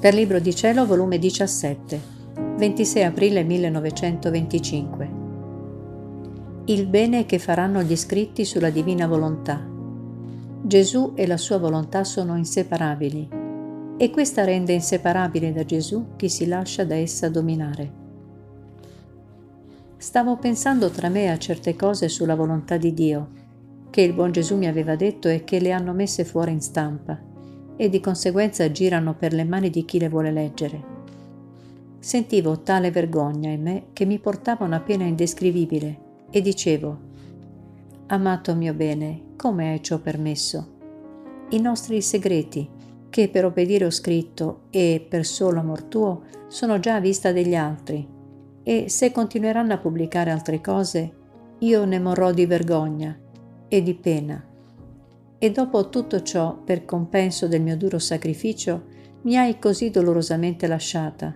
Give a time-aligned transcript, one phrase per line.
[0.00, 2.00] Per Libro di Cielo, volume 17,
[2.56, 5.10] 26 aprile 1925.
[6.64, 9.62] Il bene che faranno gli scritti sulla divina volontà.
[10.62, 13.28] Gesù e la sua volontà sono inseparabili
[13.98, 17.92] e questa rende inseparabile da Gesù chi si lascia da essa dominare.
[19.98, 23.28] Stavo pensando tra me a certe cose sulla volontà di Dio,
[23.90, 27.28] che il buon Gesù mi aveva detto e che le hanno messe fuori in stampa
[27.80, 30.82] e di conseguenza girano per le mani di chi le vuole leggere.
[31.98, 35.98] Sentivo tale vergogna in me che mi portava una pena indescrivibile
[36.30, 36.98] e dicevo,
[38.08, 40.68] Amato mio bene, come hai ciò permesso?
[41.48, 42.68] I nostri segreti,
[43.08, 47.54] che per obbedire ho scritto e per solo amor tuo, sono già a vista degli
[47.54, 48.06] altri,
[48.62, 51.12] e se continueranno a pubblicare altre cose,
[51.60, 53.18] io ne morrò di vergogna
[53.68, 54.48] e di pena
[55.42, 58.84] e dopo tutto ciò, per compenso del mio duro sacrificio,
[59.22, 61.34] mi hai così dolorosamente lasciata.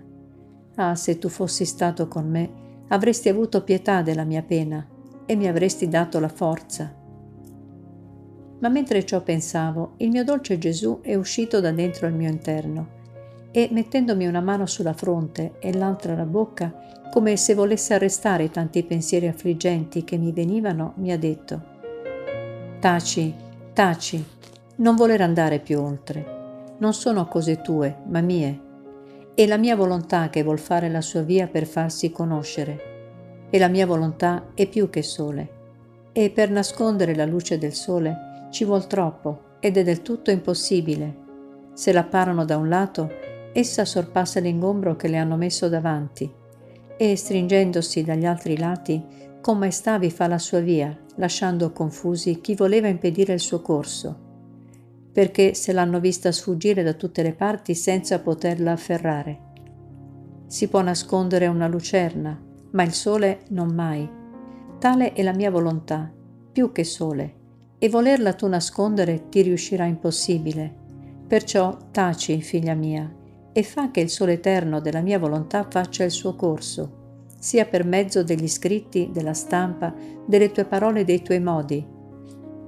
[0.74, 2.50] Ah, se tu fossi stato con me,
[2.88, 4.86] avresti avuto pietà della mia pena
[5.24, 6.94] e mi avresti dato la forza.
[8.58, 12.88] Ma mentre ciò pensavo, il mio dolce Gesù è uscito da dentro il mio interno
[13.52, 18.82] e, mettendomi una mano sulla fronte e l'altra alla bocca, come se volesse arrestare tanti
[18.82, 21.72] pensieri affliggenti che mi venivano, mi ha detto
[22.80, 23.43] Taci,
[23.74, 24.24] Taci,
[24.76, 26.74] non voler andare più oltre.
[26.78, 28.60] Non sono cose tue, ma mie.
[29.34, 33.48] È la mia volontà che vuol fare la sua via per farsi conoscere.
[33.50, 35.48] E la mia volontà è più che sole.
[36.12, 41.16] E per nascondere la luce del sole ci vuol troppo ed è del tutto impossibile.
[41.72, 43.10] Se la parano da un lato,
[43.52, 46.32] essa sorpassa l'ingombro che le hanno messo davanti
[46.96, 49.02] e, stringendosi dagli altri lati,
[49.44, 54.18] con maestà vi fa la sua via, lasciando confusi chi voleva impedire il suo corso,
[55.12, 59.40] perché se l'hanno vista sfuggire da tutte le parti senza poterla afferrare.
[60.46, 62.40] Si può nascondere una lucerna,
[62.70, 64.08] ma il sole non mai.
[64.78, 66.10] Tale è la mia volontà,
[66.50, 67.34] più che sole,
[67.78, 70.74] e volerla tu nascondere ti riuscirà impossibile.
[71.28, 73.14] Perciò taci, figlia mia,
[73.52, 77.02] e fa che il sole eterno della mia volontà faccia il suo corso
[77.44, 79.94] sia per mezzo degli scritti, della stampa,
[80.24, 81.86] delle tue parole e dei tuoi modi.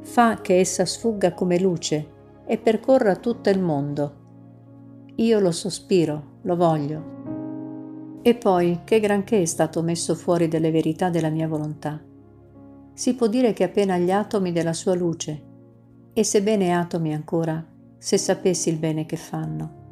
[0.03, 2.11] Fa che essa sfugga come luce
[2.45, 4.15] e percorra tutto il mondo.
[5.15, 8.21] Io lo sospiro, lo voglio.
[8.21, 11.99] E poi che granché è stato messo fuori delle verità della mia volontà.
[12.93, 15.43] Si può dire che appena gli atomi della sua luce,
[16.13, 17.65] e sebbene atomi ancora,
[17.97, 19.85] se sapessi il bene che fanno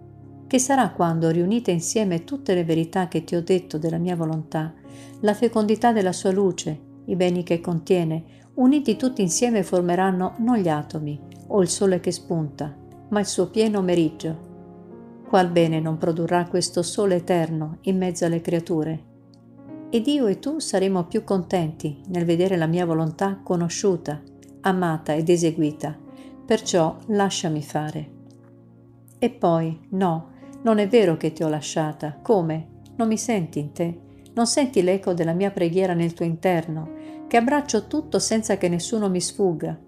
[0.47, 4.73] che sarà quando, riunite insieme tutte le verità che ti ho detto della mia volontà,
[5.21, 8.25] la fecondità della sua luce, i beni che contiene,
[8.55, 12.75] uniti tutti insieme formeranno non gli atomi o il sole che spunta,
[13.09, 14.53] ma il suo pieno meriggio.
[15.27, 19.13] Qual bene non produrrà questo sole eterno in mezzo alle creature?
[19.91, 24.21] Ed io e tu saremo più contenti nel vedere la mia volontà conosciuta,
[24.61, 25.97] amata ed eseguita.
[26.45, 28.11] Perciò lasciami fare.
[29.19, 30.33] E poi, no,
[30.65, 32.19] non è vero che ti ho lasciata.
[32.23, 32.69] Come?
[32.97, 33.99] Non mi senti in te?
[34.35, 36.93] Non senti l'eco della mia preghiera nel tuo interno,
[37.29, 39.79] che abbraccio tutto senza che nessuno mi sfugga?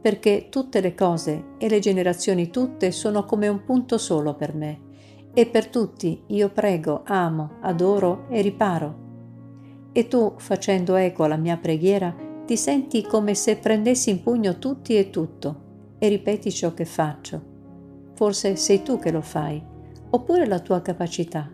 [0.00, 4.80] Perché tutte le cose e le generazioni tutte sono come un punto solo per me.
[5.32, 9.04] E per tutti io prego, amo, adoro e riparo.
[9.92, 12.14] E tu, facendo eco alla mia preghiera,
[12.44, 17.54] ti senti come se prendessi in pugno tutti e tutto e ripeti ciò che faccio.
[18.14, 19.74] Forse sei tu che lo fai
[20.10, 21.50] oppure la tua capacità.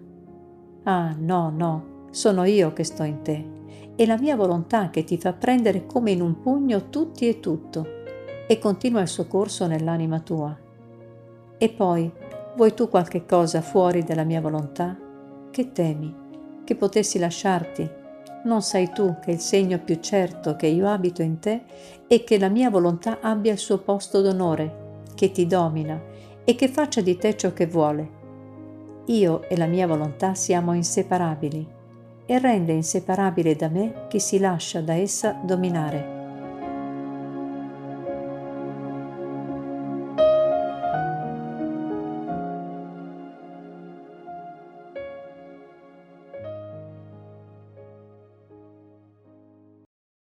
[0.85, 3.61] Ah, no, no, sono io che sto in te.
[3.95, 8.01] È la mia volontà che ti fa prendere come in un pugno tutti e tutto
[8.47, 10.57] e continua il suo corso nell'anima tua.
[11.57, 12.11] E poi,
[12.57, 14.97] vuoi tu qualche cosa fuori della mia volontà?
[15.51, 16.15] Che temi?
[16.65, 17.89] Che potessi lasciarti?
[18.45, 21.63] Non sai tu che il segno più certo che io abito in te
[22.09, 26.01] è che la mia volontà abbia il suo posto d'onore, che ti domina
[26.45, 28.21] e che faccia di te ciò che vuole
[29.07, 31.67] io e la mia volontà siamo inseparabili
[32.25, 36.12] e rende inseparabile da me chi si lascia da essa dominare.